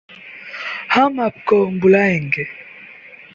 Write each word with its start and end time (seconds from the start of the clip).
हम 0.93 1.19
आपको 1.19 1.65
बुलाएँगे। 1.65 2.45